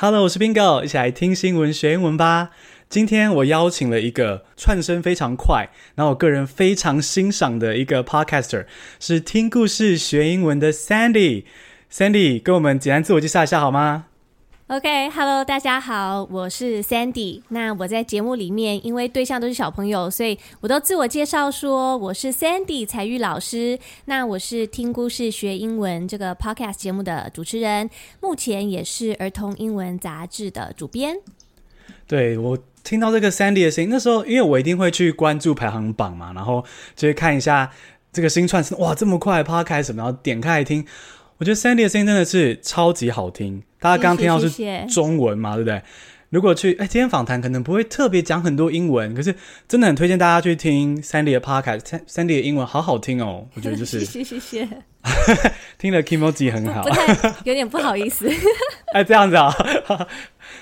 [0.00, 2.50] Hello，我是 Bingo，一起来听新闻学英文吧。
[2.88, 8.66] 今天我邀请了一个串声非常快，然后我个人非常欣赏的一个 Podcaster，
[9.00, 11.42] 是听故事学英文的 Sandy。
[11.92, 14.04] Sandy，跟我们简单自我介绍一下好吗
[14.68, 17.40] ？OK，Hello，、大家好，我是 Sandy。
[17.48, 23.78] 那我在节目里面，因为对象都是小朋友，所以我都自我介绍说我是 Sandy 才育老师。
[24.04, 27.88] 那我是听故事学英文这个 Podcast 节目的主持人，
[28.20, 31.16] 目前也是儿童英文杂志的主编。
[32.06, 36.62] 对，我听到这个 Sandy 的声音，那时候因为我一定会去关注排行榜嘛，然后
[36.94, 37.70] 就会看一下
[38.12, 40.86] 这个新窜升，哇，这么快 Podcast 什么，然后点开来听。
[41.38, 43.62] 我觉得 Sandy 的声音真的是超级好听。
[43.80, 44.50] 大家刚刚听到是
[44.88, 45.82] 中文嘛，谢谢，对不对？
[46.30, 49.34] 如果去，哎，今天访谈可能不会特别讲很多英文，可是
[49.66, 52.00] 真的很推荐大家去听 Sandy 的 Podcast。
[52.06, 54.68] Sandy 的英文好好听哦，我觉得就是谢 谢谢谢，
[55.78, 58.28] 听了 Kimoji 很好，不太有点不好意思。
[58.92, 59.54] 哎，这样子啊、
[59.88, 60.06] 哦，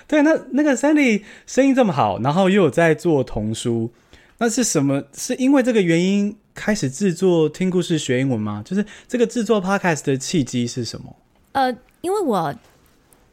[0.07, 3.91] 对，那那个 Sandy 声音这么好，然后又有在做童书，
[4.39, 5.03] 那是什么？
[5.17, 6.37] 是因为这个原因？
[6.55, 8.63] 开始制作听故事学英文吗？
[8.65, 11.15] 就是这个制作 podcast 的契机是什么？
[11.53, 12.55] 呃，因为我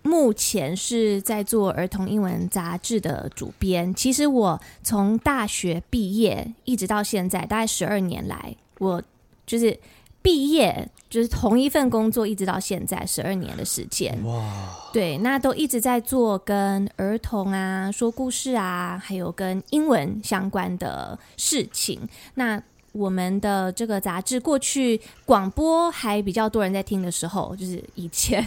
[0.03, 3.93] 目前是在做儿童英文杂志的主编。
[3.95, 9.01] 其实我从大学毕业一直到现在，大概十二年来，我
[9.47, 9.79] 就是
[10.21, 14.17] 毕业就是同一份工作，一直到现在十二年的时间。
[14.25, 21.99] 哇，对，那都一直在做跟儿童啊、说故事啊，还有跟英文相关的事情。
[22.35, 22.61] 那
[22.93, 28.43] 我们的这个杂志过去广播还比较多人在听的时候，就是以前。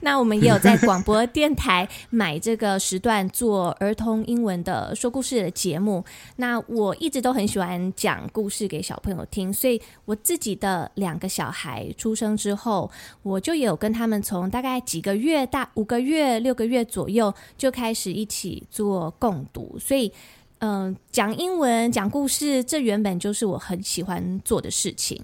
[0.00, 6.02] 那我们也有在广播电台买这个时段做儿童英文的说故事的节目。
[6.36, 12.90] 那我一直都很喜欢讲故事给小朋友听，所以我自己的两个小孩出生之后，
[13.22, 20.10] 我就有跟他们从大概几个月大，五个月、六个月左右就开始一起做共读，所以。
[20.58, 25.22] 嗯、呃，讲英文、讲故事，这原本就是我很喜欢做的事情。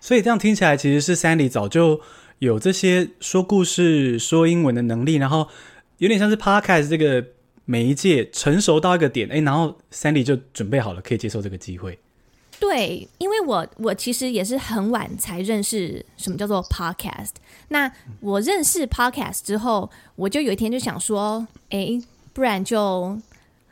[0.00, 2.00] 所以这样听起来，其实是 Sandy 早就
[2.38, 5.48] 有这些说故事、说英文的能力，然后
[5.98, 7.24] 有点像是 Podcast 这个
[7.64, 11.98] 媒介成熟到一个点，哎，然后 Sandy 就准备好了，可以接受这个机会。
[12.58, 17.32] 对，因为我我其实也是很晚才认识什么叫做 Podcast。
[17.68, 17.90] 那
[18.20, 22.00] 我认识 Podcast 之后，我就有一天就想说，哎，
[22.32, 23.20] 不然就。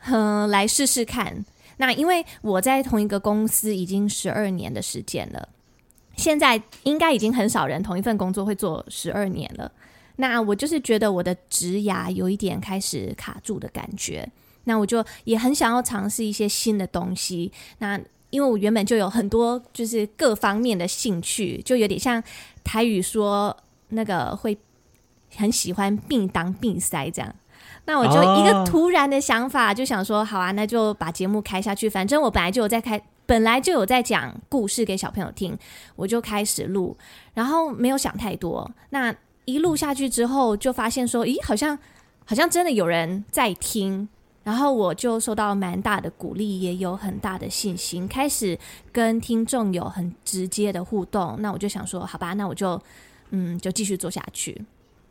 [0.06, 1.44] 嗯，来试试看。
[1.76, 5.48] 那因为我在同一个公司已经十二年的时间了，
[6.16, 9.70] 现在应该已经很少人同一份工作会做十二年了。
[10.16, 14.28] 那我就是觉得我的职涯有一点开始卡住的感觉。
[14.64, 17.52] 那我就也很想要尝试一些新的东西。
[17.78, 17.98] 那
[18.30, 22.22] 因为我原本就有很多就是各方面的兴趣，就有点像
[22.64, 23.56] 台语说
[23.90, 24.58] 那个会
[25.36, 27.34] 很喜欢并当并塞这样。
[27.88, 31.88] 那我就一个突然的想法，就想说，好啊，那就把节目开下去。
[31.88, 35.56] 反正我本来就有在开，本来就有在讲故事给小朋友听，
[35.96, 36.94] 我就开始录。
[37.32, 39.14] 然后没有想太多，那
[39.46, 41.78] 一录下去之后，就发现说，咦，好像
[42.26, 44.06] 好像真的有人在听。
[44.44, 48.58] 然后我就受到蛮大的鼓励，也有很大的信心，开始
[48.92, 51.36] 跟听众有很直接的互动。
[51.40, 52.78] 那我就想说，好吧，那我就
[53.30, 54.62] 嗯，就继续做下去。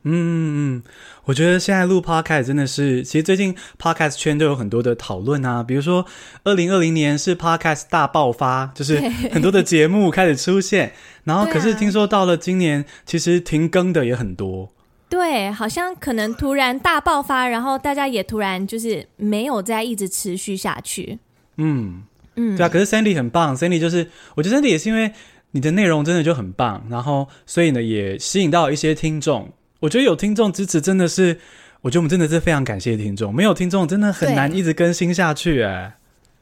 [0.10, 0.84] 嗯嗯，
[1.28, 6.06] 我觉得现在录 Podcast 真的是，其实最近 Podcast 圈都有很多的讨论啊，比如说
[6.46, 8.98] 二零二零年是 Podcast 大爆发，就是
[9.32, 10.94] 很多的节目开始出现，
[11.26, 14.70] 然后可是听说到了今年，其实停更的也很多。
[15.10, 21.20] 对，好像可能突然大爆发，然后大家也突然就是没有再一直持续下去。
[21.58, 22.04] 嗯
[22.36, 25.12] 嗯，对啊，可是 Sandy 很棒，Sandy 就是我觉得 Sandy 也是因为
[25.52, 29.52] 你的内容真的就很棒，然后所以呢也吸引到一些听众。
[29.80, 31.40] 我觉得有听众支持真的是，
[31.82, 33.34] 我觉得我们真的是非常感谢听众。
[33.34, 35.96] 没有听众真的很难一直更新下去哎。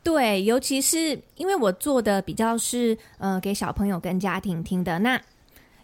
[0.04, 5.20] 对，尤其是因为我做的比较是呃给小朋友跟家庭听的，那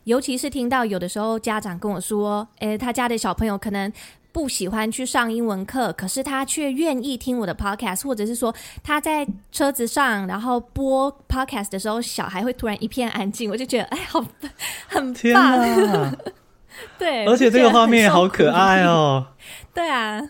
[0.03, 3.91] 尤其是听到有的时候家长跟我说，诶，他家的小朋友可能
[4.31, 8.53] 不喜欢去上英文课，可是他却愿意听我的 podcast，或者是说
[8.83, 14.23] 他在车子上然后播 podcast 的时候，小孩会突然一片安静，我就觉得哎，好
[14.87, 16.15] 很棒。
[16.99, 19.27] 对，而且这个画面也好可爱哦。
[19.73, 20.21] 对啊，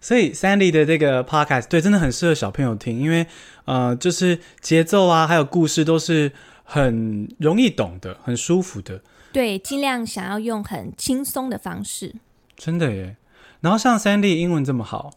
[0.00, 3.26] 所以 Sandy 的这个 podcast 对真的很适合小朋友听，因为
[3.64, 6.32] 呃，就是节奏啊，还有故事都是
[6.64, 9.00] 很容易懂的，很舒服的。
[9.32, 12.14] 对，尽量想要用很轻松的方式。
[12.56, 13.16] 真的耶。
[13.60, 15.10] 然后像 Sandy 英文这么好，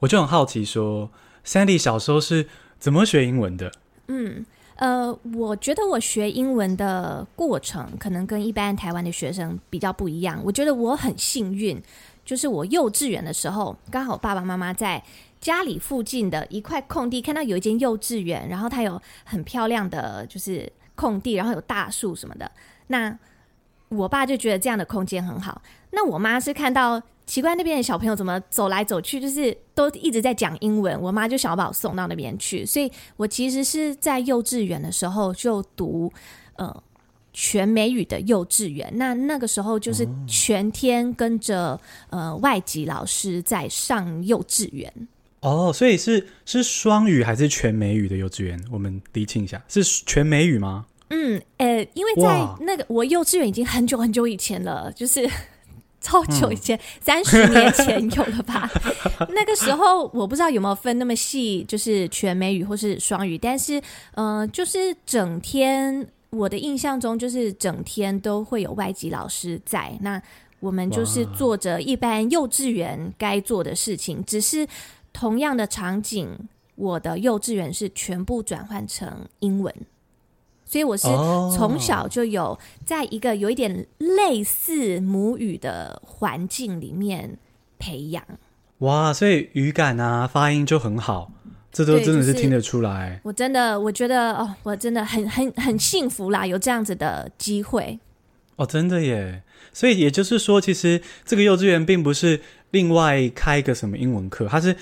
[0.00, 1.10] 我就很好奇说
[1.44, 2.46] ，Sandy 小时候是
[2.78, 3.72] 怎么学英文的？
[4.08, 4.46] 嗯。
[4.76, 10.40] 呃，我觉得我学英文的过程可能跟一般台湾的学生比较不一样。
[10.44, 11.82] 我觉得我很幸运，
[12.24, 15.02] 就是我幼稚园的时候，刚好爸爸妈妈在
[15.40, 22.50] 家里附近的一块空地看到有一间幼稚园，然后它有很漂亮的就是空地，然后有大树什么的。
[22.88, 23.18] 那
[23.88, 25.62] 我爸就觉得这样的空间很好。
[25.90, 32.64] 那我妈是看到奇怪那边的小朋友怎么走来走去，就是都一直在讲英文，我妈就想要把我送到那边去。
[32.66, 36.12] 所以我其实是在幼稚园的时候就读
[36.56, 36.82] 呃
[37.32, 38.90] 全美语的幼稚园。
[38.94, 41.80] 那那个时候就是全天跟着
[42.10, 44.92] 呃外籍老师在上幼稚园。
[45.40, 48.60] 哦，所以是是双语还是全美语的幼稚园？
[48.70, 50.86] 我们厘清一下，是全美语吗？
[51.10, 55.28] 嗯，呃，因为在那个我幼稚园已经很久很久以前了，就是
[56.00, 58.70] 超久以前，三十、嗯、年前有了吧？
[59.34, 63.80] 那个时候我不知道有没有分那么细，就是全美语或是双语，但是，
[64.14, 70.20] 嗯、呃，就是整天我的印象中就是整天都会有外籍老师在，那
[70.60, 74.66] 我们就是做着一般幼稚园该做的事情，只是
[75.12, 76.28] 同样的场景，
[76.74, 79.74] 我的幼稚园是全部转换成英文。
[80.68, 81.06] 所以我是
[81.56, 87.38] 从小就有在一个有一点类似母语的环境里面
[87.78, 88.22] 培养。
[88.78, 91.30] 哇，所以语感啊、发音就很好，
[91.72, 93.10] 这都真的是听得出来。
[93.10, 97.98] 就是、我真的，我觉得哦，我真的很很很幸福啦，有这样子的机会。
[98.56, 99.42] 哦，真的耶！
[99.72, 102.40] 所以也就是说，其实这个幼稚园并不是
[102.72, 104.74] 另外开一个什么英文课，它是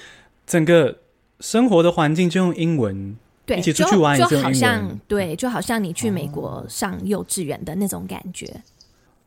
[0.47, 0.99] 整个
[1.41, 3.17] 生活的环境就用英文。
[3.46, 8.46] 对，一起出去玩就，就好像对，就好像你去美国上幼稚园的那种感觉。
[8.46, 8.61] 哦。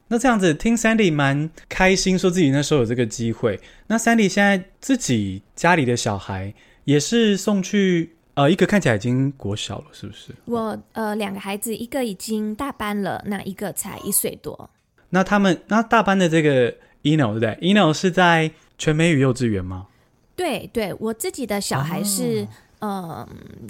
[0.08, 3.60] 那这样子听 Sandy 蛮开心，说自己那时候有这个机会。
[3.88, 6.54] 那 Sandy 现在自己家里的小孩
[6.86, 10.34] 也是送去，呃，一个看起来已经国小了，是不是？
[10.46, 14.70] 我呃两个孩子，一个已经大班了，那一个才一岁多。
[15.10, 16.72] 那他们那大班的这个
[17.04, 19.88] Eno 对不对？Eno 是在全美语幼稚园吗？
[20.36, 22.42] 对对，我自己的小孩是。
[22.42, 22.48] 哦
[22.80, 23.28] 嗯，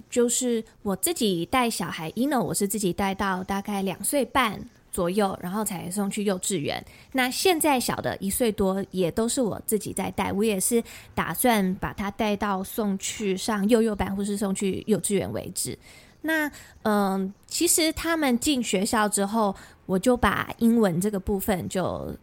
[0.09, 4.59] 就是我自己带小孩，Eno 我是自己带到大概两岁半
[4.91, 6.83] 左右，然后才送去幼稚园。
[7.13, 10.33] 那现在小的一岁多，也都是我自己在带。
[10.33, 10.83] 我也是
[11.15, 15.77] 打算把他带到送去上幼幼班，或是送去幼稚园为止。
[16.21, 16.51] 那
[16.83, 19.55] 嗯，其实他们进学校之后，
[19.85, 22.13] 我就把英文这个部分就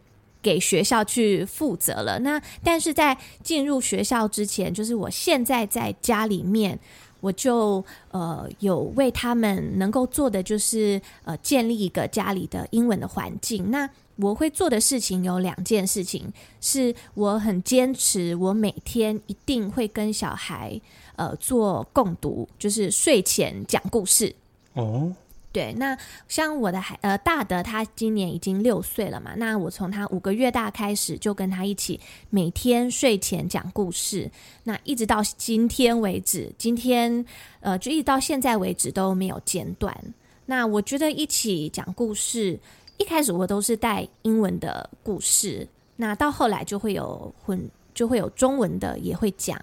[0.45, 2.19] 给学校去负责了。
[2.19, 6.77] 那但是在进入学校之前，就是我现在在家里面，
[7.19, 13.71] 我就呃有为他们能够做的，就是呃建立一个家里的英文的环境。
[13.71, 16.31] 那我会做的事情有两件事情，
[16.61, 20.79] 是我很坚持，我每天一定会跟小孩
[21.15, 24.35] 呃做共读，就是睡前讲故事。
[24.73, 25.11] 哦。
[25.55, 25.97] 对，那
[26.27, 29.35] 像我的孩呃大的，他今年已经六岁了嘛。
[29.37, 31.97] 那我从他五个月大开始就跟他一起
[32.29, 34.29] 每天睡前讲故事，
[34.65, 37.25] 那一直到今天为止，今天
[37.61, 39.97] 呃就一直到现在为止都没有间断。
[40.45, 42.59] 那我觉得一起讲故事，
[42.97, 45.65] 一开始我都是带英文的故事，
[45.95, 47.57] 那到后来就会有混，
[47.93, 49.57] 就会有中文的也会讲。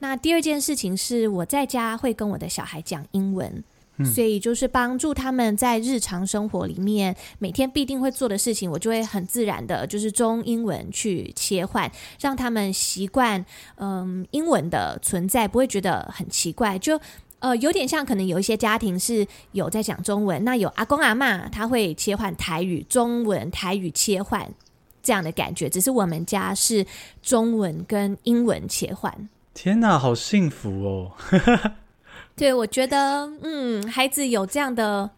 [0.00, 3.62] 那第二件事情是我在家会跟我的小孩讲英文。
[4.04, 11.90] 所以就是帮助他们在日常生活里面每天必定会做的事情，我就会很自然的，就是中英文去切换，
[12.20, 13.44] 让他们习惯
[13.76, 16.78] 嗯英文的存在，不会觉得很奇怪。
[16.78, 17.00] 就
[17.38, 24.46] 呃有点像可能有一些家庭是有在讲中文，那有阿公阿妈他会切换台语、中文、台语切换
[25.02, 26.84] 这样的感觉，只是我们家是
[27.22, 29.28] 中文跟英文切换。
[29.54, 31.12] 天哪，好幸福哦！
[32.36, 35.10] 对，我觉得，嗯，孩子有这样的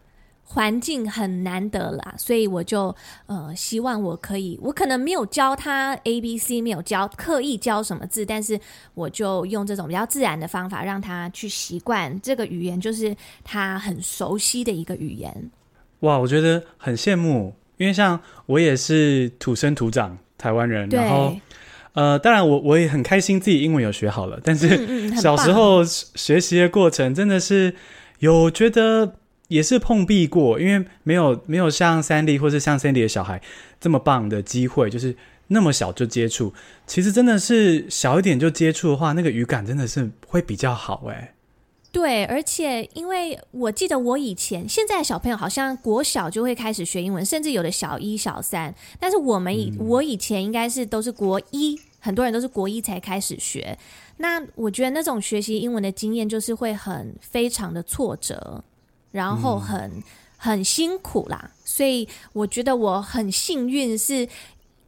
[0.45, 2.95] 环境很难得啦，所以我就
[3.25, 8.57] 呃希望我可以，我可能没有教他 A B C，没有教刻意教什么字，但是
[8.93, 15.51] 我就用这种比较自然的方法，让他去习惯这个语言，就是他很熟悉的一个语言。
[15.99, 21.35] 哇，我觉得很羡慕，因为像我也是土生土长台湾人，然后。
[21.93, 27.73] 呃，当然我，我我也很开心自己英文有学好了，但是小时候学习的过程真的是
[28.19, 29.15] 有觉得
[29.47, 33.41] 也是碰壁过，因为没有没有像 Sandy 或是像 Sandy 的小孩
[33.81, 35.15] 这么棒的机会，就是
[35.47, 36.53] 那么小就接触。
[36.85, 41.33] 其实真的是小一点就接触的话，那个语感真的是会比较好哎。
[41.91, 48.73] 对，而且因为我记得我以前，现在小朋友好像国小就会开始学英文，甚至有的小一、小三。
[48.99, 53.77] 但是我们以、嗯、我以前应该是都是国一，很多人都是国一才开始学。
[54.17, 58.63] 那我觉得那种学习英文的经验就是会很非常的挫折，
[59.11, 60.03] 然后很、嗯、
[60.37, 61.51] 很辛苦啦。
[61.65, 64.27] 所以我觉得我很幸运是。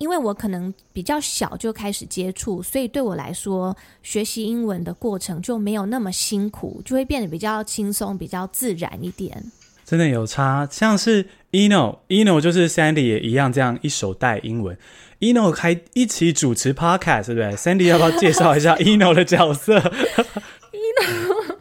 [0.01, 9.51] 因为我可能比较小就开始接触，所以对我来说，学习英文的过程就没有那么辛苦，就会变得比较轻松、比较自然一点。
[9.86, 14.75] 真的有差，像是 Eno，Eno 就是 Sandy 也一样，这样一手带英文。
[15.20, 21.55] Eno 还一起主持 Podcast，对不对？Sandy 要不要介绍一下 Eno 的角色？Eno，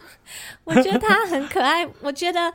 [0.64, 1.86] 我觉得他很可爱。
[2.00, 2.50] 我觉得，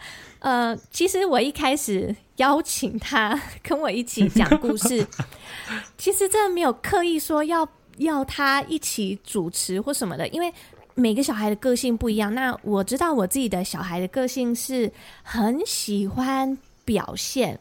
[0.46, 5.04] 呃，其实我一开始邀请他跟我一起讲故事，
[5.98, 10.54] 其实真的没有刻意说要要他一起主持或什么的，因为
[10.94, 12.32] 每个小孩的个性不一样。
[12.32, 14.92] 那我知道我自己的小孩的个性是
[15.24, 17.60] 很喜欢表现。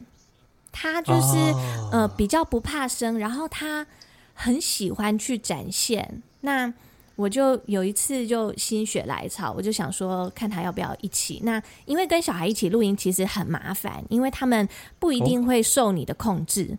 [0.71, 1.93] 他就是、oh.
[1.93, 3.87] 呃比较不怕生，然后他
[4.35, 6.21] 很喜欢去展现。
[6.41, 6.71] 那
[7.15, 11.39] 我就有一次就心血来潮，我就想说看他要不要一起。
[11.43, 14.67] 那因为跟小孩一起录音其实很麻烦，因为他们
[14.99, 16.77] 不一定会受你的控制，oh.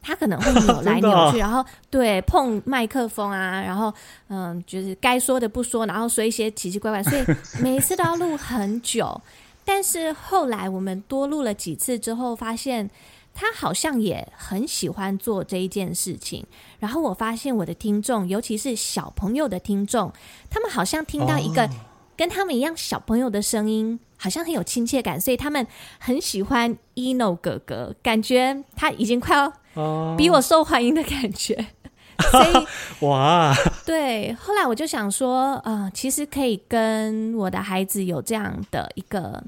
[0.00, 3.92] 他可能会扭 来扭去，然后对碰麦克风啊，然后
[4.28, 7.24] 嗯、呃、就是该说的不说，然后说一些奇奇怪怪，所以
[7.62, 9.20] 每一次都要录很久。
[9.64, 12.88] 但是后来我们多录了几次之后，发现。
[13.34, 16.46] 他好像也很喜欢做这一件事情，
[16.78, 20.12] 然后我发现我的听众，尤其是小朋友的听众，
[20.48, 21.68] 他们好像听到一个
[22.16, 25.66] 跟他们一样小朋友的声音，好像很有亲切感，所以他们
[25.98, 29.52] 很喜欢 ino 哥哥，感觉他已经快要
[30.16, 31.66] 比我受欢迎的感觉。
[32.30, 33.52] 所以哇，
[33.84, 39.42] 对，后来我就想说，呃，其实可以跟我的孩子有这样的一个。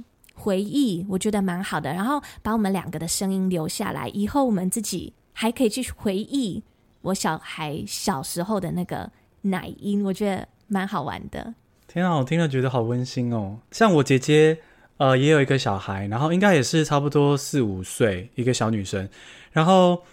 [0.47, 6.62] 回忆我觉得蛮好的，然后把我们两个的声音留下来，以后我们自己还可以去回忆
[7.03, 9.11] 我小孩小时候的那个
[9.41, 11.53] 奶音，我觉得蛮好玩的。
[11.88, 13.59] 天啊，我听了觉得好温馨哦。
[13.73, 14.59] 像我姐姐，
[14.99, 19.09] 呃，也有一个小孩，然后应该也是差不多四五岁，一个小女生。
[19.50, 20.05] 然后，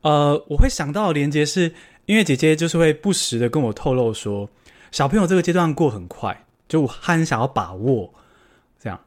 [0.00, 1.74] 呃，我会想到的连接是
[2.06, 4.48] 因为姐姐就是会不时的跟我透露说，
[4.90, 8.14] 小朋友这个阶段过很快，就我很想要把握
[8.80, 8.98] 这样。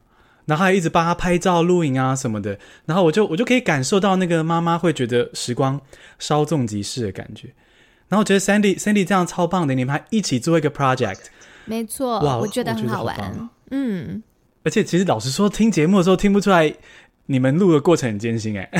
[0.46, 5.80] 然后还一直帮他拍照、录影啊什么的，然后我就我就可以感受到那个妈妈会觉得时光
[6.18, 7.48] 稍纵即逝的感觉。
[8.08, 11.18] 然后我觉得 Sandy Sandy 这样超棒的，你们还一起做一个 project，
[11.64, 14.22] 没错，哇，我觉得很好玩，好嗯。
[14.62, 16.72] 而且其实老实说，听节目的时候听不出来
[17.26, 18.70] 你们录的过程很艰辛哎，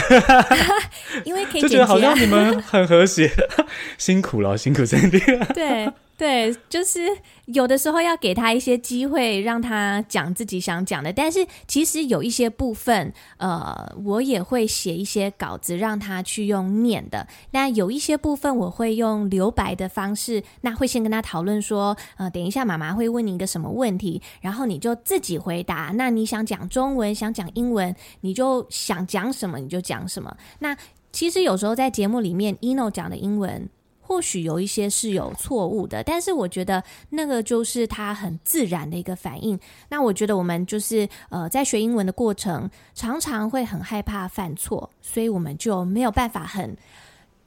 [1.25, 3.31] 因为可以 就觉得好像你们很和谐，
[3.99, 5.53] 辛苦了，辛苦 Sandy。
[5.53, 5.89] 对。
[6.19, 7.01] 对，就是
[7.45, 11.13] 有的时候要给他一些机会，让他讲自己想讲的。
[11.13, 17.29] 但是其实有一些部分，呃，我也会写一些稿子让他去用念的。
[17.51, 25.93] 那有一些部分我会用留白的方式，那会先跟他讨论说，呃，等一下妈妈会问你一个什么问题，然后你就自己回答。
[25.95, 30.35] 那你想讲中文，想讲英文，你就想讲什么你就讲什么。
[30.61, 30.75] 那
[31.13, 33.69] 其实有时候在节目里面，Eno 讲的英文。
[34.07, 39.59] 或许有一些是有错误的，但是我觉得那个就是他很自然的一个反应。
[39.89, 46.77] 那我觉得我们就是呃，在学英文的过程，常常会很害怕犯错，所以我们就没有办法很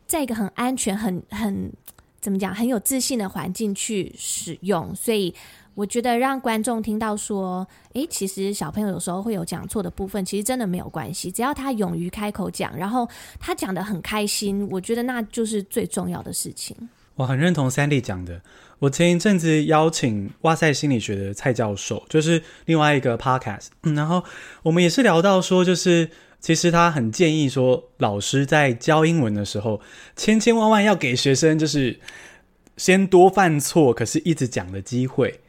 [0.05, 1.71] 在一个很安全、很很
[2.19, 5.33] 怎么讲、很有自信的环境去使用，所以。
[5.79, 13.07] 我觉得让观众听到说，诶，其实小朋友有时候会有讲错的部分，其实真的没有关系，只要他勇于开口讲，然后
[13.39, 16.75] 他讲得很开心，我觉得那就是最重要的事情。
[17.15, 18.41] 我很认同 Sandy 讲的。
[18.79, 24.21] 我前一阵子邀请哇塞心理学的蔡教授，就是另外一个 podcast，然后
[24.63, 26.09] 我们也是聊到说，就是
[26.41, 29.79] 其实他很建议说，老师在教英文的时候，
[30.17, 31.97] 千千万万要给学生就是
[32.75, 35.39] 先多犯错，可是一直讲的机会。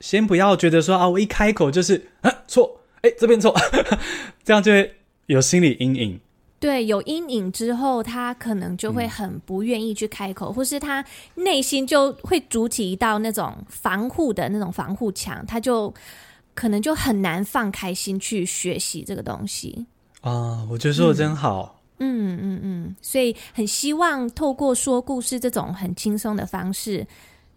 [0.00, 3.54] 先不要觉得说啊，我一开口就是 啊错，哎这边错，
[4.42, 4.92] 这样就会
[5.26, 6.20] 有心理阴影。
[6.58, 11.02] 对，有阴影之后，他可能就会很不愿意去开口，嗯、或是他
[11.34, 15.92] 内心就会筑起一道那种防护的那种防护墙，他就
[16.54, 19.86] 可能就很难放开心去学习这个东西。
[20.20, 21.80] 啊，我觉得说的真好。
[21.98, 27.06] 嗯嗯嗯，所以很希望透过说故事这种很轻松的方式。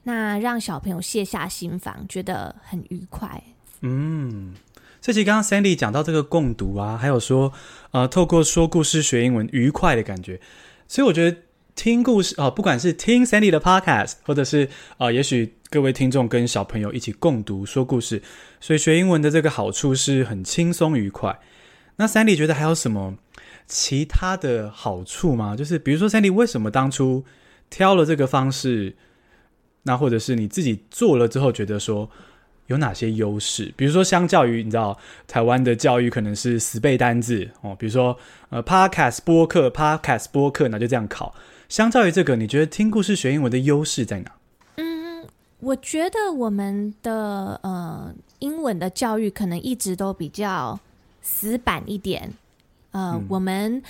[0.03, 3.41] 那让小朋友卸下心防，觉得很愉快。
[3.81, 4.53] 嗯，
[5.00, 7.53] 这期刚刚 Sandy 讲到这个共读啊，还有说，
[7.91, 10.39] 呃，透过说故事学英文愉快的感觉。
[10.88, 11.38] 所以我觉得
[11.75, 14.65] 听故事啊、不管是听 Sandy 的 Podcast，或者是
[14.98, 18.22] 啊、呃，也许各位听众跟小朋友一起共读说故事，
[18.60, 21.39] 所以学英文的这个好处是很轻松愉快。
[21.95, 23.15] 那 Sandy 觉得还有什么
[23.67, 25.55] 其他的好处吗？
[25.55, 27.24] 就是比如说 Sandy 为什么当初
[27.69, 28.98] 挑了这个方式？
[29.83, 32.09] 那或者是你自己做了之后，觉得说
[32.67, 33.73] 有哪些优势？
[33.75, 34.97] 比如说，相较于你知道
[35.27, 38.17] 台湾的教育可能是死背单字哦，比如说
[38.49, 41.35] 呃，Podcast 播客，Podcast 播客，那就这样考。
[41.67, 44.31] 相较于这个，你觉得听故事学英文的优势在哪？
[44.75, 45.25] 嗯，
[45.59, 50.79] 我觉得我们的呃英文的教育可能一直都比较
[51.21, 52.31] 死板一点。
[52.91, 53.81] 呃，嗯、我们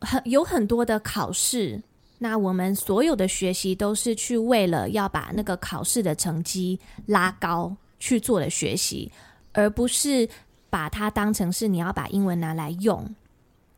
[0.00, 1.80] 很有很多的考试，
[2.22, 9.10] 那我们所有的学习都是去为了要把那个考试的成绩拉高去做的学习，
[9.50, 10.28] 而不是
[10.70, 13.04] 把它当成是你要把英文拿来用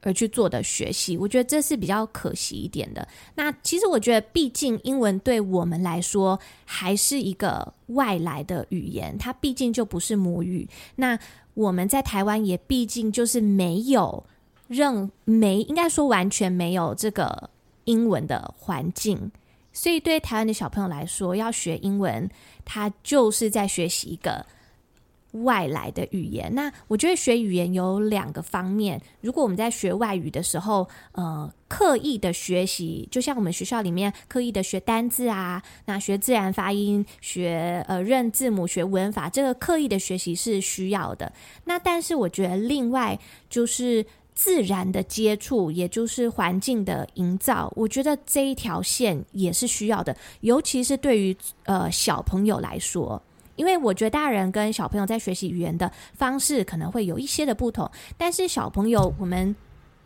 [0.02, 1.16] 而去做的学习。
[1.16, 3.08] 我觉得这是比较可惜一点的。
[3.34, 10.68] 那其实我觉得，毕竟英文对我们来说还是一个外来的语言，它毕竟就不是母语。
[10.96, 11.18] 那
[11.54, 14.22] 我们在台湾也毕竟就是没有
[14.68, 17.48] 任没应该说完全没有这个
[17.84, 19.30] 英文的环境，
[19.72, 22.28] 所以对台湾的小朋友来说，要学英文，
[22.64, 24.44] 他就是在学习一个
[25.32, 29.02] 外来的语言，那我觉得学语言有两个方面。
[29.20, 41.32] 如果我们在学外语的时候，呃，刻意的学习，就像我们学校里面刻意的学单字啊，那学自然发音、学呃认字母、学文法，这个刻意的学习是需要的。
[41.64, 43.18] 那但是我觉得另外
[43.50, 53.22] 就是自然的接触，也就是环境的营造，我觉得这一条线也是需要的，尤其是对于呃小朋友来说。
[53.56, 57.88] 因为我觉得大人跟小朋友在学习语言的方式可能会有一些的不同，
[58.18, 59.54] 但是小朋友我们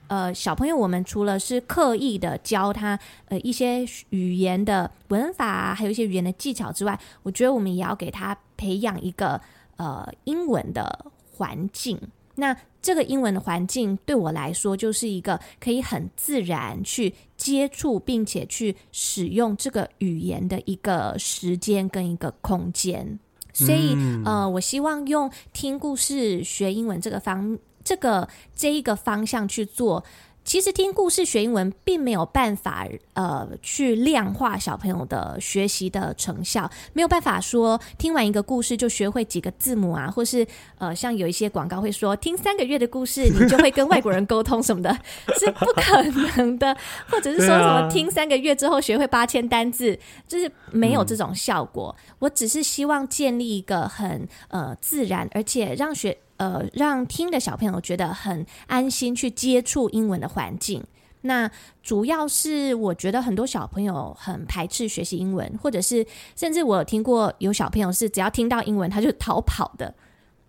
[0.08, 9.40] 呃小朋友我们除了是刻意的教他呃一些语言的文法，还有一些语言的技巧之外，我觉得我们也要给他培养一个
[9.78, 11.99] 呃英文的环境。
[12.38, 23.18] 那这个英文的环境对我来说就是一个可以很自然去接触并且去使用这个语言的一个时间跟一个空间。
[23.52, 30.04] 所以，呃，我希望用听故事学英文这个方，这个这一个方向去做。
[30.49, 40.47] 其实听故事学英文并没有办法，呃，去量化小朋友的学习的成效，没有办法说听完一个故事就学会几个字母啊，或是
[40.78, 44.90] 呃，像有一些广告会说听三个月的故事你就会跟外国人沟通什么的，
[45.38, 46.03] 是不可
[46.38, 46.75] 能的，
[47.11, 51.94] 或者是说什么听三个月之后学会八千单字，就是没有这种效果。
[52.20, 56.16] 我只是希望建立一个很呃自然，而且让学。
[56.38, 60.83] 呃，让听的小朋友觉得很安心去接触英文的环境。
[61.20, 61.51] 那
[61.83, 69.94] 主要是我觉得很多小朋友很排斥学习英文，或者是甚至我有听过有小朋友是只要听到英文他就逃跑的。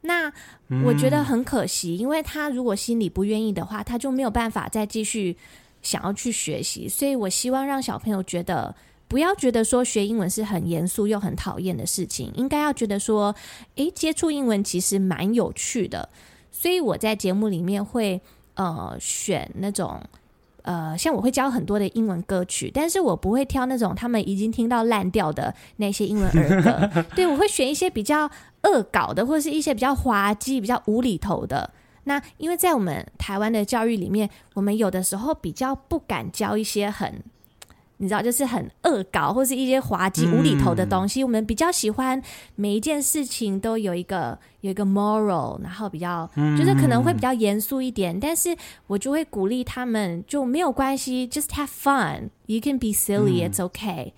[0.01, 0.31] 那
[0.85, 5.35] 我觉得很可惜，因为他如果心里不愿意的话，他就没有办法再继续
[5.81, 6.87] 想要去学习。
[6.87, 8.73] 所以我希望让小朋友觉得。
[9.09, 13.35] 不要觉得说学英文是很严肃又很讨厌的事情，应该要觉得说，
[13.75, 16.07] 诶，接触英文其实蛮有趣的。
[16.51, 18.21] 所以我在节目里面会
[18.53, 19.99] 呃选那种
[20.61, 27.05] 呃，像我会教很多的英文歌曲，但是我不会挑那种他们已经听到烂掉的那些英文儿歌。
[27.15, 28.29] 对，我会选一些比较
[28.61, 31.71] 恶搞的，或者是一些比较滑稽、比较无厘头的。
[32.03, 37.23] 那因为在我们台湾的教育里面，我们有的时候比较不敢教一些很。
[38.01, 41.21] 你知道，就是很恶搞或是一些滑稽无厘头的东西。
[41.21, 42.21] 嗯、我们比较喜欢
[42.55, 48.15] 每一件事情都有一个有一个 moral，然后比较就是可能会比较严肃一点。
[48.15, 48.55] 嗯、但是
[48.87, 52.29] 我就会鼓励他们，就没有关系，just have fun。
[52.45, 54.05] You can be silly, it's okay。
[54.05, 54.13] 嗯、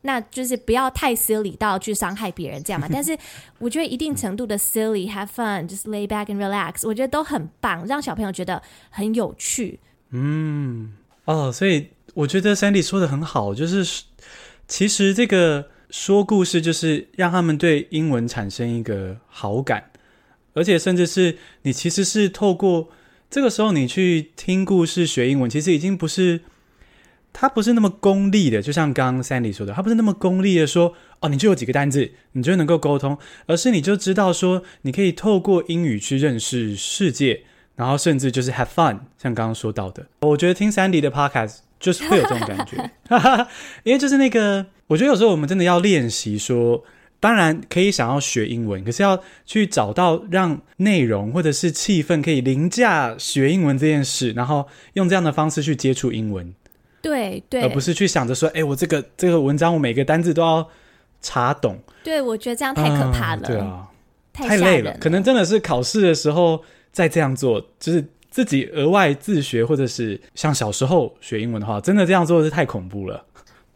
[0.00, 2.88] 那就是不要太 silly 到去伤害别人这样嘛。
[2.92, 3.14] 但是
[3.58, 9.78] 我觉得一定程度的 silly, have fun, just lay back and relax，我觉得都很棒，让小朋友觉得很有趣。
[10.08, 10.94] 嗯，
[11.26, 11.88] 哦，所以。
[12.14, 14.04] 我觉得 Sandy 说的很好，就是
[14.66, 19.90] 其实这个说故事就是让他们对英文产生一个好感，
[20.54, 22.88] 而且甚至是你其实是透过
[23.28, 26.40] 这个时候你去听故事学英文，其实已经不是
[27.32, 37.42] 他不是那么功利的，就像刚刚 Sandy 说的，他不是那么功利的说哦，你就有几个单字，你就能够沟通，而是你就知道说你可以透过英语去认识世界，
[37.74, 41.63] 然后甚至就是 have fun，像刚刚说到的，我觉得听 Sandy 的 podcast。
[41.84, 42.90] 就是会有这种感觉，
[43.84, 46.82] 因为就是那个，我觉得有时候我们真的要练习说，
[47.20, 56.54] 当然可以想要学英文，可是要去找到让内容或者是气氛可以凌驾学英文这件事，然后用这样的方式去接触英文，
[57.02, 60.66] 对对，而不是去想着说，哎，我这个这个文章我每个单字都要
[61.20, 63.86] 查懂，对，我觉得这样太可怕了，嗯、对啊，
[64.32, 68.02] 太累了，可能真的是考试的时候再这样做，就是。
[68.34, 73.24] 自己额外自学，或者是像小时候学英文的话，真的这样做是太恐怖了。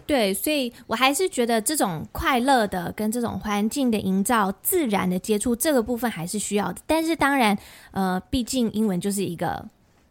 [0.04, 6.80] 对，所以我还是觉得这种快乐的跟这种环境的营造、自然的接触这个部分还是需要的。
[6.88, 7.56] 但是当然，
[7.92, 9.64] 呃，毕竟英文就是一个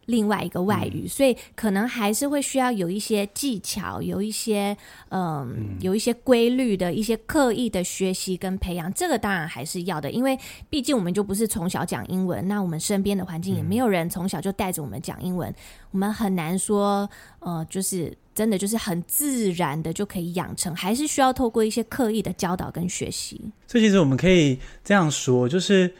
[0.08, 4.74] 另外一个外语，嗯、所以可能还是会需要有一些技巧，有一些
[5.10, 10.38] 呃、嗯，有一些规律的一些刻意的学习跟培养，这个当然还是要的，因为
[10.70, 15.54] 毕竟我们就不是从小讲英文，那我们身边的环境也没有人从小就带着我们讲英文，嗯、
[15.90, 17.08] 我们很难说
[17.40, 23.38] 呃，就是真的就是很自然的就可以养成，还是需要透过一些刻意的教导跟学习。
[23.66, 25.92] 所以其实我们可以这样说，就是。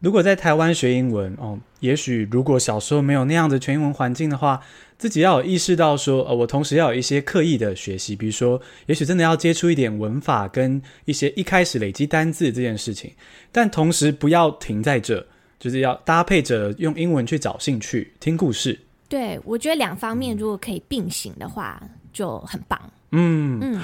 [0.00, 4.60] 如果在台湾学英文哦，也许如果小时候没有那样的全英文环境的话，
[4.98, 13.10] 自己要有意识到说，呃，我同时要有一些刻意的学习，比如说，也许真的要接触一点文法跟一些一开始累积单字这件事情，
[13.50, 15.26] 但同时不要停在这，
[15.58, 18.78] 就是要搭配着用英文去找兴趣听故事。
[19.08, 21.82] 对，我觉得两方面如果可以并行的话，
[22.12, 22.78] 就很棒。
[23.12, 23.80] 嗯嗯。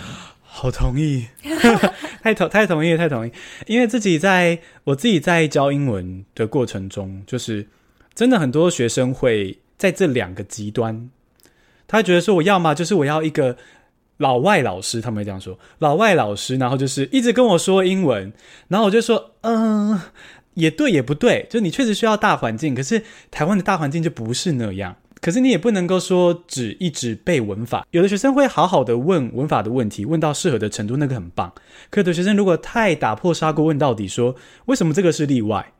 [0.54, 1.26] 好同意，
[2.22, 3.32] 太同太同意，太同意。
[3.66, 7.66] 因为自己在我自己在教英文的过程中，就是
[8.14, 11.08] 真的很多学生会在这两个极端，
[11.88, 13.56] 他觉得说我要么就是我要一个
[14.18, 18.30] 老外老师，他们会这样说，老外老师，然后就是一直跟我说英文，
[18.68, 19.98] 然后我就说，嗯，
[20.54, 24.96] 也对也不对，就你确实需要大环境，可是台湾的大环境就不是那样。
[25.22, 31.52] 可是你也不能够说只一直背文法，有的学生会好好的问文法的问题，问到适合的程度，那个很棒。
[31.90, 34.34] 可有的学生如果太打破砂锅问到底，说
[34.66, 35.72] 为什么这个是例外？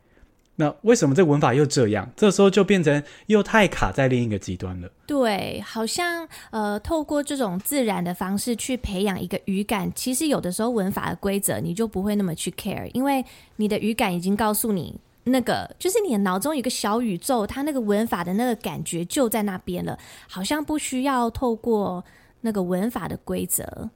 [0.54, 2.08] 那为什么这文法又这样？
[2.14, 4.88] 这时候就变成又太卡在另一个极端了。
[5.06, 13.24] 对，好像呃，透过这种自然的方式去培养一个语感，其实有的时候文法的规则你就不会那么去 care，因为
[13.56, 15.00] 你的语感已经告诉你。
[15.24, 22.04] 那个就是你的脑中有个小宇宙，它那个文法的那个感觉就在那边了，好像不需要透过
[22.40, 23.90] 那个文法的规则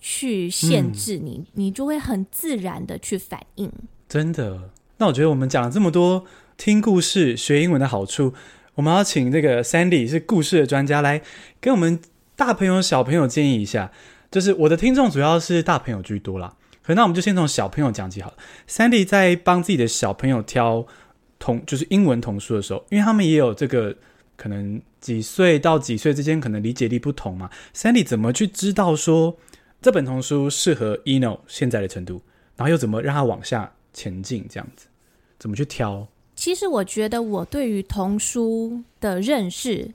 [0.00, 3.72] 去限制你，嗯、你就会很自然的去反应。
[4.08, 4.70] 真的？
[4.98, 6.24] 那我觉得我们讲了这么多
[6.56, 8.32] 听故事学英文的好处，
[8.74, 11.22] 我们要请那个 Sandy 是故事的专家来
[11.60, 12.00] 跟我们
[12.36, 13.92] 大朋友小朋友建议一下。
[14.30, 16.56] 就是我的听众主要是大朋友居多啦。
[16.86, 18.36] 可那我们就先从小朋友讲起好了。
[18.68, 20.86] Sandy 在帮自己的小朋友挑
[21.38, 23.96] 童，就是英文童书的时候，因为他们也有这个
[24.36, 27.48] 可能几岁到几岁之间可能理解力不同嘛。
[27.74, 29.36] Sandy 怎么去知道说
[29.80, 32.20] 这本童书适合 Eno 现在的程度，
[32.56, 34.46] 然后又怎么让他往下前进？
[34.50, 34.86] 这样子
[35.38, 36.06] 怎么去挑？
[36.36, 39.92] 其实我觉得我对于童书的认识，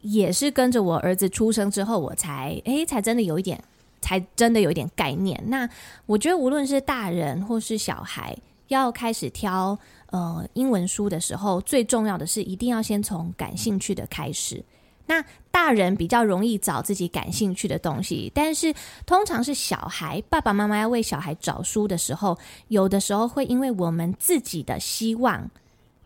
[0.00, 3.62] 也是跟着我儿子出生之后，我才诶才真的有一点。
[4.02, 5.42] 才真的有一点概念。
[5.46, 5.66] 那
[6.04, 8.36] 我觉得，无论是大人或是小孩，
[8.68, 9.78] 要开始挑
[10.10, 14.62] 呃英文书的时候，最重要的是一定要先从感兴趣的开始。
[15.04, 18.72] 那大人比较容易找自己感兴趣的东西，但是
[19.04, 22.38] 通常是小孩，爸爸妈妈要为小孩找书的时候，
[22.68, 25.50] 有的时候会因为我们自己的希望，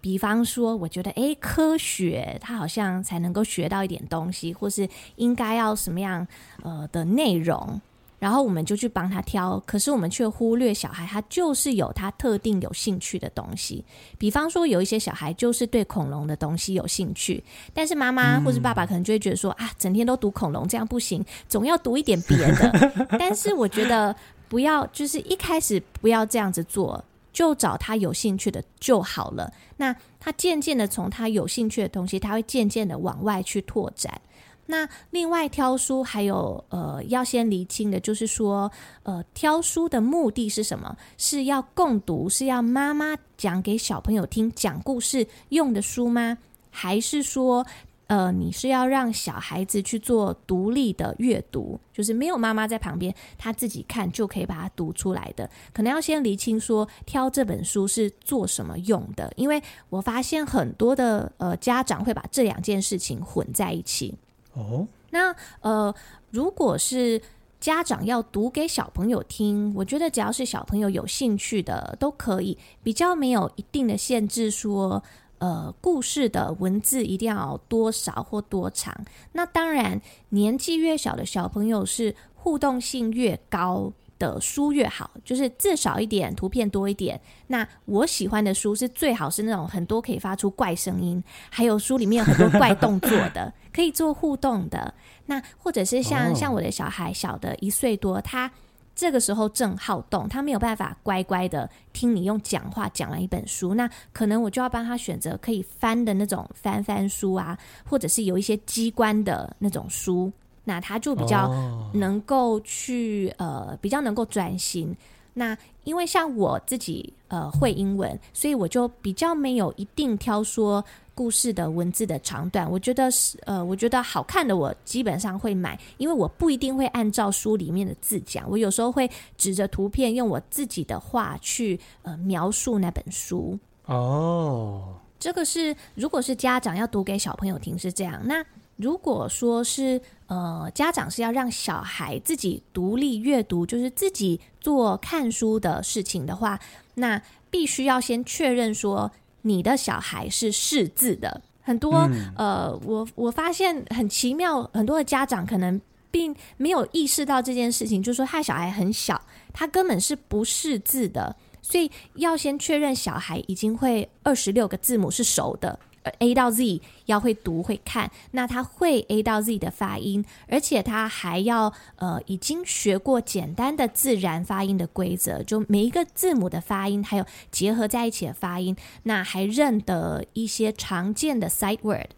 [0.01, 6.27] 比方说，我觉得诶，科学它好像才能够学到一点东西，或是应该要什么样
[6.63, 7.81] 呃的内容。
[8.19, 13.85] 然后我们就去帮他挑，可是我们却忽略小孩，他就是有他特定有兴趣的东西。
[14.17, 23.07] 比方说，有一些小孩就是对恐龙的东西有兴趣，但是妈妈或是爸爸可能就会觉得说、啊，整天都读恐龙这样不行，总要读一点别的。
[23.19, 24.17] 但是我觉得
[24.49, 27.05] 不要，就是一开始不要这样子做，
[27.37, 29.53] 就找他有兴趣的就好了。
[29.77, 34.19] 那他渐渐的从他有兴趣的东西，他会渐渐的往外去拓展。
[34.65, 38.73] 那另外挑书还有呃要先厘清的，就是说
[39.03, 40.97] 呃挑书的目的是什么？
[41.19, 46.39] 是要共读，是要妈妈讲给小朋友听讲故事用的书吗？
[46.71, 47.67] 还是说
[48.07, 55.49] 呃你是要让小孩子去做独立的阅读，就是没有妈妈在旁边，他自己看就可以把它读出来的？
[55.73, 64.15] 可能要先厘清说挑这本书是做什么用的，因为我发现很多的呃家长会把这两件事情混在一起。
[64.55, 65.95] 哦，那呃，
[66.31, 67.21] 如果是
[67.59, 75.03] 家长要读给小朋友听，我觉得只要是小朋友有兴趣的都可以，比较没有一定的限制说，说
[75.39, 78.95] 呃，故事的文字一定要多少或多长。
[79.33, 87.21] 那当然，年纪越小的小朋友是互动性越高的书越好，就是字少一点，图片多一点。
[87.49, 94.95] 那我喜欢的书是最好是那种很多可以发出怪声音，还有书里面有很多怪动作的， 可以做互动的。
[95.27, 98.51] 那或者是像像我的小孩小的一岁多，他
[98.97, 107.57] 这个时候正好动，他没有办法乖乖的听你用讲话讲完一本书，那可能我就要帮他选择可以翻的那种翻翻书啊，
[107.89, 110.33] 或者是有一些机关的那种书。
[110.69, 111.49] 那他就比较
[111.95, 114.93] 能够去、呃，比较能够专心。
[115.35, 120.85] 那因为像我自己呃会英文，所以我就比较没有一定挑说
[121.17, 122.71] 故事的文字的长短。
[122.71, 133.59] 我觉得是呃，我觉得好看的我基本上会买，因为我不一定会按照书里面的字讲，我有时候会指着图片，用我自己的话去呃描述那本书。
[133.87, 138.45] 哦，这个是如果是家长要读给小朋友听是这样，那
[138.77, 146.61] 如果说是呃家长是要让小孩自己独立阅读，就是自己做看书的事情的话，
[146.95, 149.11] 那必须要先确认说
[149.47, 151.41] 你的小孩是识字的。
[151.63, 155.81] 很多、嗯、呃，我我发现很奇妙，很多的家长可能
[156.11, 159.21] 并没有意识到这件事情，就是说他小孩很小，
[159.53, 161.35] 他根本是不识字的。
[161.63, 165.77] 所以要先确认小孩已经会二十六个字母是熟的
[166.19, 182.11] ，A 到 Z 要会读会看，那他会 A 到 Z 的发音，而且他还要呃已经学过简单的自然发音的规则，就每一个字母的发音还有结合在一起的发音，那还认得一些常见的 sight word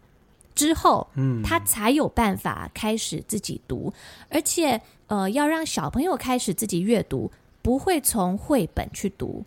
[0.55, 3.93] 之后，嗯，他才有办法开始自己读，
[4.29, 7.31] 而且呃要让小朋友开始自己阅读。
[7.61, 9.43] 不会从绘本去读，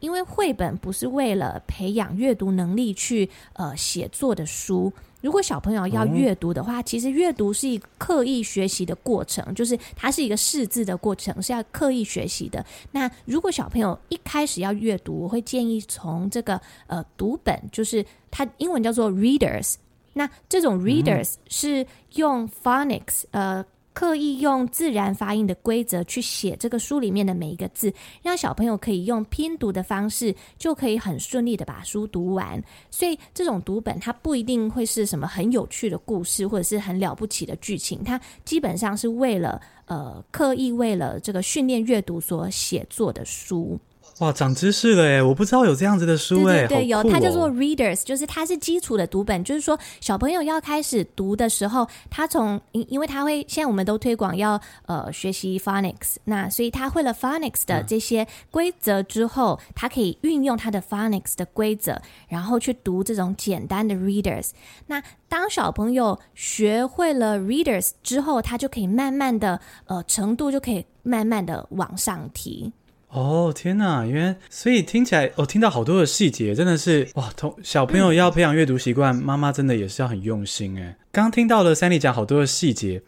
[0.00, 4.92] 因为绘本不是为了培养阅读能力去呃写作的书。
[5.20, 12.64] 如果小朋友要阅读的话，其实阅读是一个刻意学习的过程，就是它是一个识字的过程，是要刻意学习的。
[12.92, 19.74] 那如果小朋友一开始要阅读，我会建议从这个呃读本，就是它英文叫做 readers。
[20.12, 21.84] 那这种 readers 是
[22.14, 23.64] 用 phonics 呃。
[23.98, 32.62] 刻意用自然发音的规则去写这个书里面的每一个字，让小朋友可以用拼读的方式，就可以很顺利的把书读完。
[32.92, 43.76] 所以这种读本它不一定会是什么很有趣的故事，或者是很了不起的剧情，它基本上是为了呃刻意为了这个训练阅读所写作的书。
[44.18, 45.22] 哇，长知识了哎！
[45.22, 64.50] 我不知道有这样子的书哎，对对对，哦、有，它叫做 Readers，就是它是基础的读本，就是说小朋友要开始读的时候，他从因因为他会现在我们都推广要呃学习 Phonics，那所以他会了 Phonics 的这些规则之后，嗯、他可以运用他的 Phonics 的规则，然后去读这种简单的 Readers。
[64.86, 72.72] 那当小朋友学会了 Readers 之后，他就可以慢慢的呃程度就可以慢慢的往上提。
[73.10, 74.04] 哦天哪！
[74.04, 77.32] 因为所以听起来，我、哦、听到好多的细节，真的是哇！
[77.34, 80.94] 同小朋友要培养阅读习惯，妈妈真的也是要很用心诶。
[81.10, 83.00] 刚听到了 Sandy 讲好多的细节，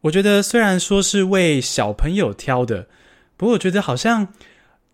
[0.00, 2.88] 我觉得虽然说是为小朋友挑的，
[3.36, 4.28] 不过我觉得好像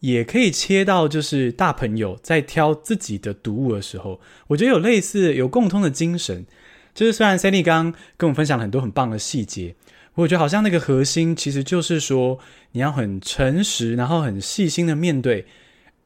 [0.01, 6.45] 也可以切到就是大朋友在挑自己的读物的时候，我觉得有类似有共通的精神，
[6.93, 9.77] 就是虽然 Sandy 刚跟我们分享了很多很棒的细节。
[10.19, 12.41] 我觉得好像那个核心其实就是说，
[12.73, 15.47] 你要很诚实，然后很细心的面对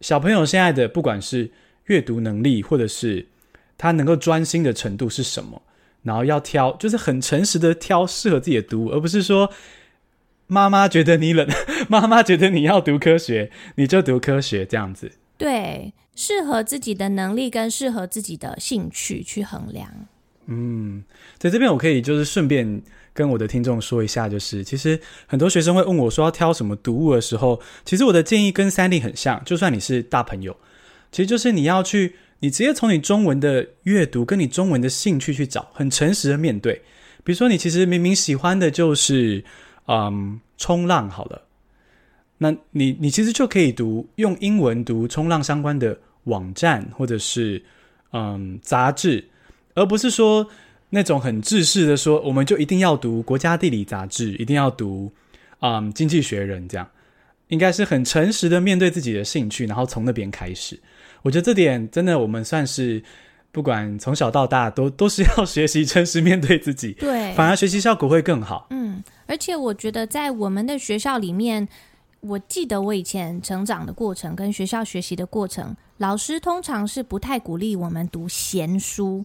[0.02, 1.50] 小朋友现在的不管是
[1.86, 3.26] 阅读能力，或者是
[3.78, 5.62] 他能够专心的程度是什么，
[6.02, 9.50] 然后要挑，就是很诚实的挑适合自己的读物，而不是说
[10.46, 11.48] 妈妈觉得你冷，
[11.88, 15.12] 妈妈觉得你要读科学，你就读科学这样子。
[15.38, 19.88] 对，适合自己的能力跟适合自己的兴趣去衡量。
[20.48, 21.02] 嗯，
[21.38, 22.82] 在这边我可以就是顺便。
[23.14, 29.42] 跟我的听众说一下，就是其实很多学生会问我说要挑什么读物的时候，其实我的建议跟 Sandy 很像。
[29.44, 30.56] 就算你是大朋友，
[31.10, 36.80] 其实就是你要去，你直接从你中文的阅读跟你中文的兴趣去找，很诚实的面对。
[37.22, 39.44] 比如说你其实明明喜欢的就是
[39.88, 41.42] 嗯冲浪好了，
[42.38, 47.62] 那你你其实就可以读用英文读冲浪相关的网站或者是
[48.12, 49.28] 嗯杂志，
[49.74, 50.48] 而不是说。
[50.94, 55.10] 那种很制式的说，我们就一定要读《国家地理》杂志，一定要读
[55.58, 56.86] 啊、嗯《经济学人》这样，
[57.48, 60.78] 应该是很诚实的面对自己的兴趣，然后从那边开始。
[61.22, 63.02] 我觉得这点真的，我们算是
[63.50, 68.66] 不管从小到大都 都是要学习诚实面对自己，对，反而学习效果会更好。
[68.68, 71.66] 嗯，而且我觉得在我们的学校里面，
[72.20, 79.24] 我记得我以前成长的过程跟学校学习的过程，老师通常是不太鼓励我们读闲书。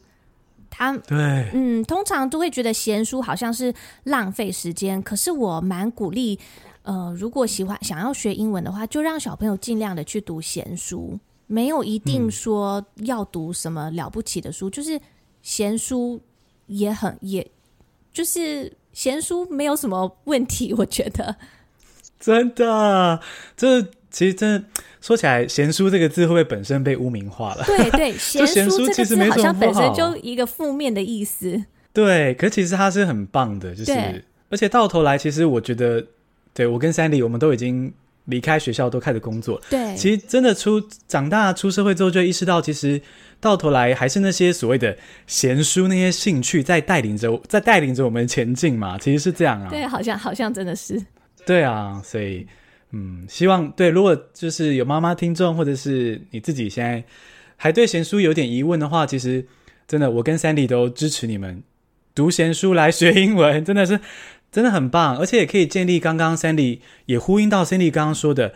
[0.78, 1.18] 他对，
[1.54, 5.02] 嗯，通常都会觉得闲书好像是浪费时间。
[5.02, 6.38] 可是我蛮鼓励，
[6.84, 15.02] 呃，如果喜欢想要学英文的话，就让小朋友尽量的去读闲书，没有一定说要读什么了不起的书，嗯、就是
[15.42, 16.22] 闲书
[16.68, 17.50] 也很，也
[18.14, 21.36] 就是闲书没有什么问题，我觉得。
[22.20, 23.20] 真的，
[23.56, 24.68] 这其实真的。
[25.02, 27.64] 说起来，贤淑这个字会不会本身被污名化了？
[27.66, 31.64] 对对， 闲书这个字好像本身就一个负面的意思。
[31.94, 36.06] 对，可其实它是很棒的，就是而且到头来，其实我觉得，
[36.54, 37.92] 对我跟 Sandy，我们都已经
[38.26, 39.62] 离开学校都开始工作。
[39.70, 43.02] 对，其实真的出长大出社会之后，就意识到，其实
[43.40, 48.98] 到头来还是那些所谓的贤淑那些兴趣在带领着，在带领着我们前进嘛。
[48.98, 49.70] 其实是这样啊。
[49.70, 51.02] 对，好像好像真的是。
[51.46, 52.46] 对啊，所以
[52.92, 57.04] 嗯，希望对，如果就是有妈妈听众，或者是你自己现在
[57.56, 59.46] 还对贤书有点疑问的话，其实
[59.88, 61.64] 真的，我跟 Sandy 都支持你们
[62.16, 64.00] 读贤书来学英文，真的是。
[64.50, 68.54] 真的很棒，而且也可以建立刚刚 Sandy 也呼应到 Sandy 刚刚说的，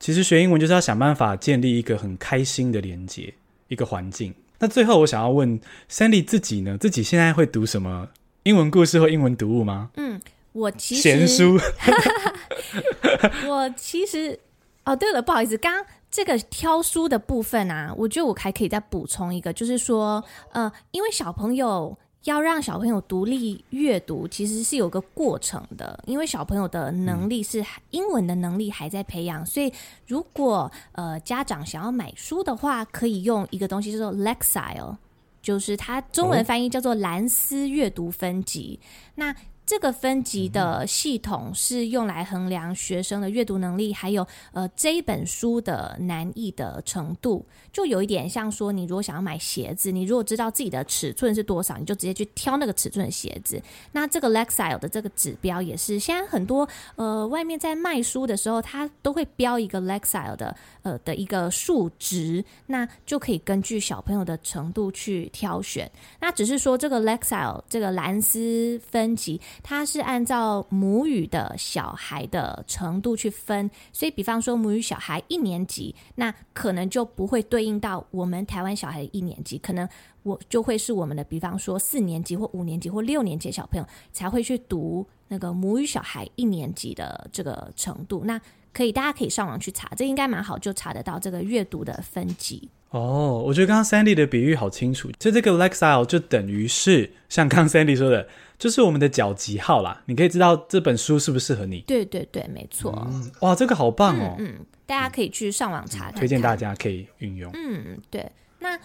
[0.00, 3.34] 其实学英文就是要想办法建立一个很开心的连接，
[3.68, 4.34] 一个环境。
[4.58, 5.60] 那最后我想要问
[5.90, 8.08] Sandy 自己呢，自己现在会读什么
[8.44, 9.90] 英文故事或英文读物吗？
[9.98, 10.18] 嗯，
[10.56, 11.44] 我其实
[13.46, 14.38] 我其实
[14.84, 21.96] 哦，对了，不好意思，刚刚这个挑书的部分啊，我觉得我还可以再补充一个，就是说，呃，因为小朋友。
[22.24, 29.72] 要让小朋友独立阅读，其实是有个过程的，因为小朋友的能力是英文的能力还在培养，所以
[30.08, 34.96] 如果呃家长想要买书的话，可以用一个东西叫做 Lexile，
[35.40, 38.80] 就是它中文翻译叫做蓝思阅读分级。
[39.14, 39.32] 那
[39.66, 53.60] 这个分级的系统是用来衡量学生的阅读能力，还有呃这一本书的难易的程度，就有一点像说，你如果想要买鞋子，你如果知道自己的尺寸是多少，你就直接去挑那个尺寸的鞋子。
[53.90, 65.90] 那这个 Lexile 的这个指标也是现在很多呃外面在卖书的时候，它都会标一个 Lexile 的呃的一个数值，那就可以根据小朋友的程度去挑选。
[66.20, 69.40] 那只是说这个 Lexile 这个蓝思分级。
[69.64, 79.88] 它是按照母语的小孩的程度去分，所以比方说母语小孩一年级，那可能就不会对应到我们台湾小孩一年级，可能
[80.22, 88.22] 我就会是我们的，比方说四年级或五年级或六年级的小朋友才会去读那个母语小孩一年级的这个程度。
[88.24, 88.40] 那
[88.76, 92.68] 可以，大家可以上网去查，这应该蛮好，就查得到这个阅读的分级。
[92.90, 98.28] 哦，我觉得刚刚 Sandy 的比喻好清楚，就这个 Lexile 就等于是像刚刚 Sandy 说的。
[98.58, 101.80] 就是我们的脚级号啦，你可以知道这本书适不适合你。
[101.86, 103.06] 对对对，没错。
[103.06, 104.34] 嗯，哇，这个好棒哦。
[104.38, 107.50] 嗯，嗯，大家可以去上网查看看，推荐大家可以运用。
[107.52, 108.26] 嗯，对。
[108.58, 108.78] 那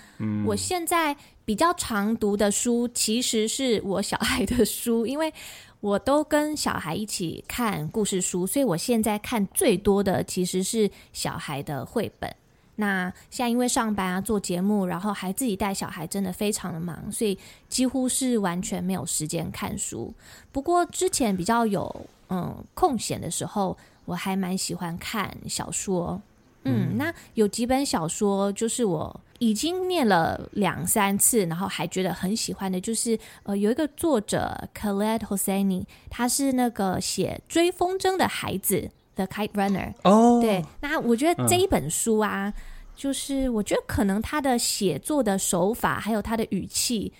[0.45, 5.33] 我现在比较常读的书，其实是我小孩的书，因为
[5.81, 12.33] 我都跟小孩一起看故事书，所以我现在看最多的其实是小孩的绘本。
[12.75, 20.11] 那现在因为上班啊，做节目，然后还自己带小孩，真的非常的忙，所以几乎是完全没有时间看书。
[20.51, 21.93] 不过之前比较有
[22.29, 26.19] 嗯空闲的时候，我还蛮喜欢看小说。
[26.63, 38.77] 嗯，那有几本小说就是我已经念了两三次，然后还觉得很喜欢的，就是呃有一个作者 Khaled Hosseini，他是那个写《追风筝的孩子》
[39.15, 39.93] The Kite Runner。
[40.03, 42.53] 哦，对，那我觉得这一本书啊。
[42.55, 42.61] 嗯
[42.93, 47.11] 就是我觉得可能他的写作的手法，还有他的语气，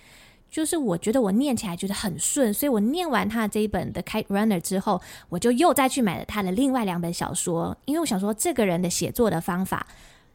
[0.48, 9.84] 就是我觉得我念起来觉得很顺，所以我念完他的这一本《The Kite Runner》之后，我就又再去买了他的另外两本小说，因为我想说这个人的写作的方法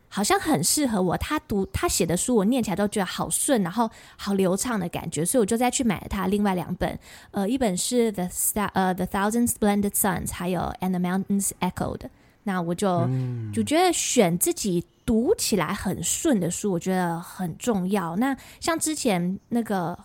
[0.10, 6.98] 好像很适合我，他读他写的书我念起来都觉得好顺，然后好流畅的感觉，所以我就再去买了他另外两本，
[7.32, 12.02] 呃，一本是 The Star 呃 The Thousand Splendid Suns，还有 And the Mountains Echoed。
[12.44, 13.10] 那我就
[13.54, 18.16] 就觉得选自己读起来很顺的书，我觉得很重要。
[18.16, 20.00] 那像之前那个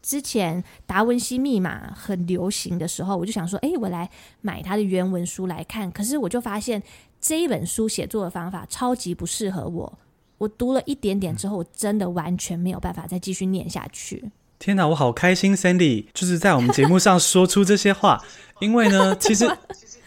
[0.00, 4.08] 之前达文西密码很流行的时候，我就想说，哎，我来
[4.40, 5.90] 买他的原文书来看。
[5.90, 6.80] 可是我就发现
[7.20, 9.98] 这一本书写作的方法超级不适合我。
[10.38, 14.24] 我读了一点点之后，我真的完全没有办法再继续念下去。
[14.58, 18.22] 天哪，我好开心，Sandy 就是在我们节目上说出这些话，
[18.60, 19.48] 因为呢， 其实。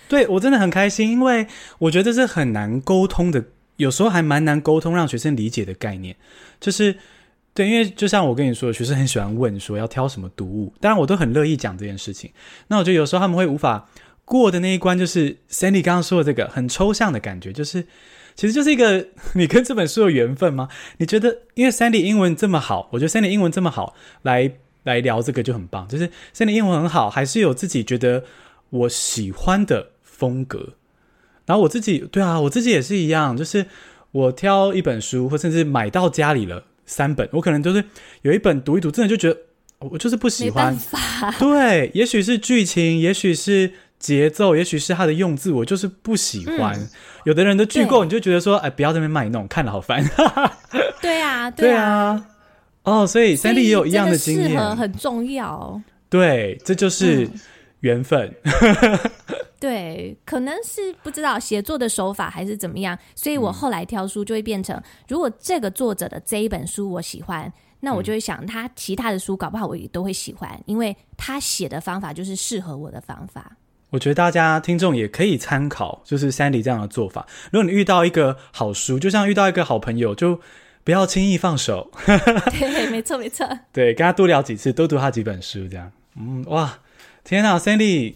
[0.08, 1.48] 对，我真的很开心，因为
[1.80, 3.42] 我觉得这是很难沟通的，
[3.78, 6.14] 有时候还蛮难沟通，让学生理解的概念。
[6.60, 6.94] 就是，
[7.54, 12.30] 对，因为就像我跟你说，学生很喜欢问说要挑什么读物，当然我都很乐意讲这件事情。
[12.68, 13.90] 那我觉得有时候他们会无法
[14.32, 17.86] 过的那一关，就是 Sandy 刚刚说的这个很抽象的感觉，就是
[18.36, 20.70] 其实就是一个 你跟这本书的缘分吗？
[21.00, 24.50] 你觉得，因为 Sandy 英文这么好，我觉得 Sandy 英文这么好，来
[24.84, 25.86] 来聊这个就很棒。
[25.90, 28.24] 就是 Sandy 英文很好，还是有自己觉得
[28.70, 29.90] 我喜欢的。
[30.22, 30.74] 风格，
[31.48, 33.66] 然后我自己对啊，我自己也是一样，就是
[34.12, 37.84] 我挑一本书，或甚至买到家里了三本，我可能就是
[38.22, 39.40] 有一本读一读，真的就觉得
[39.80, 40.78] 我就是不喜欢。
[41.40, 43.72] 对，也许是剧情，也许是
[44.02, 46.78] 节奏，也许是他的用字，我就是不喜欢。
[46.78, 46.90] 嗯、
[47.24, 50.04] 有的人的句构，你就觉得说，哎，不要在那边卖弄，看了好烦。
[51.02, 52.26] 对啊，对啊，
[52.84, 55.82] 哦，所以 Sandy 也有一样的经验，很重要。
[56.10, 57.26] 对，这就是。
[57.26, 57.32] 嗯
[57.82, 58.32] 缘分。
[59.60, 73.52] 对，可能是不知道写作的手法还是怎么样，所以我后来挑书就会变成，嗯、如果这个作者的这一本书我喜欢，那我就会想他其他的书搞不好我也都会喜欢，因为他写的方法就是适合我的方法。
[73.92, 77.26] 我觉得大家听众也可以参考，就是 Sandy 这样的做法。
[77.52, 80.42] 如果你遇到一个好书，就像遇到一个好朋友，就
[80.84, 81.92] 不要轻易放手。
[82.06, 83.48] 对，没错，没错。
[83.72, 85.92] 对，跟他多聊几次，多读他几本书，这样。
[86.18, 86.80] 嗯，哇，
[87.24, 88.16] 天哪，Sandy。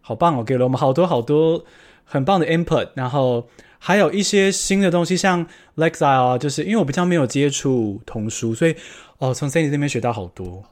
[0.00, 1.62] 好棒哦，给了我们好多好多
[2.02, 3.46] 很棒的 input，然后
[3.78, 5.46] 还有一些新的东西，像
[5.76, 8.74] Lexile 啊，就是因为我比较没有接触童书，所以
[9.18, 10.64] 哦，从 Sandy 这边学到好多。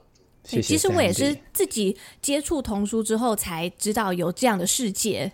[0.47, 0.63] 谢谢。
[0.63, 5.31] 其实我也是自己接触童书之后才知道有这样的世界，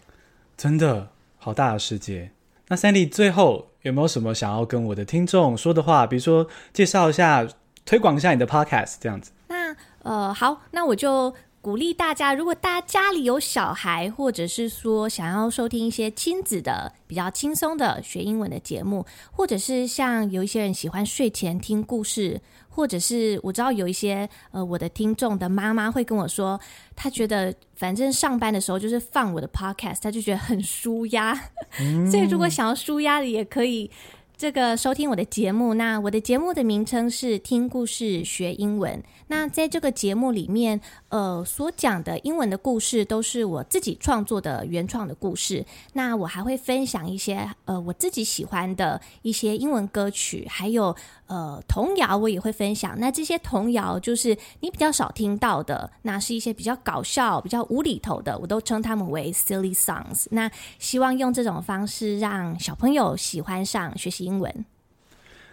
[0.57, 2.31] 真的好大的世界。
[2.69, 6.07] 那 Sandy 最后有没有什么想要跟我的听众说的话？
[6.07, 7.47] 比如说介绍一下、
[7.85, 9.31] 推广一下你的 podcast 这样子。
[9.49, 11.33] 那呃，好，那我就。
[11.63, 22.41] 鼓励大家，如果大家家里有小孩，或者是说想要收听一些亲子的比较轻松的学英文的节目，或者是像有一些人喜欢睡前听故事，
[22.75, 26.59] 或者是我知道有一些呃我的听众的妈妈会跟我说，
[26.97, 31.39] 她觉得反正上班的时候就是放我的 podcast，她就觉得很舒压，
[31.79, 33.91] 嗯、所以如果想要舒压的也可以。
[34.37, 39.01] 这个收听我的节目，那我的节目的名称是听故事学英文。
[39.29, 40.81] 那在这个节目里面，
[41.11, 45.65] 呃，所讲的英文的故事都是我自己创作的原创的故事。
[45.93, 50.95] 那我还会分享一些呃我自己喜欢的一些英文歌曲，还有
[51.29, 52.99] 呃童谣，我也会分享。
[52.99, 60.27] 那这些童谣就是你比较少听到的，那是一些比较搞笑、比较无厘头的，我都称他们为 silly songs。
[60.31, 64.65] 那希望用这种方式让小朋友喜欢上学习英英文。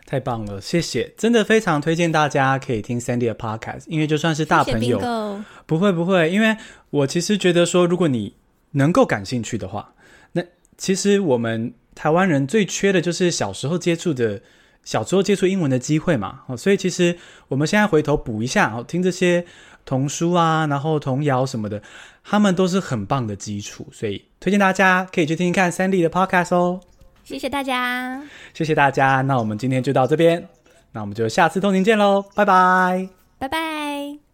[0.05, 1.13] 太棒了，谢谢！
[1.15, 6.57] 真的非常推荐大家可以听 Sandy 的 Podcast，因为就算是大朋友，谢谢不会不会，因为
[6.89, 8.33] 我其实觉得说，如果你
[8.71, 9.93] 能够感兴趣的话，
[10.31, 10.41] 那
[10.79, 14.41] 其实我们台湾人最缺的就是小时候接触的，
[14.83, 16.41] 小时候接触英文的机会嘛。
[16.47, 17.15] 哦，所以其实
[17.49, 19.45] 我们现在回头补一下，哦，听这些
[19.85, 21.83] 童书啊，然后童谣什么的，
[22.23, 26.81] 他们都是很棒的基础，所以推荐大家可以去听听看 Sandy 的 Podcast 哦。
[27.29, 28.23] 谢谢大家，
[28.55, 29.21] 谢谢大家。
[29.21, 30.47] 那我们今天就到这边，
[30.93, 33.07] 那我们就下次通勤见喽，拜拜，
[33.37, 34.28] 拜拜。